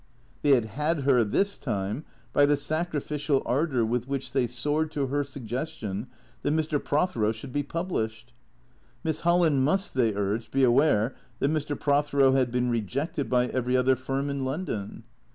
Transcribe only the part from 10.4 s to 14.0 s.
be aware that Mr. Pro thero had been rejected by every other